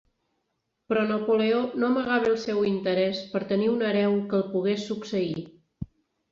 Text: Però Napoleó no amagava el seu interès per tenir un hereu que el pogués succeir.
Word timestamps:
Però 0.93 1.03
Napoleó 1.11 1.59
no 1.83 1.91
amagava 1.91 2.27
el 2.31 2.41
seu 2.47 2.65
interès 2.71 3.21
per 3.35 3.45
tenir 3.55 3.71
un 3.77 3.87
hereu 3.93 4.19
que 4.33 4.39
el 4.43 4.51
pogués 4.57 4.91
succeir. 4.91 5.41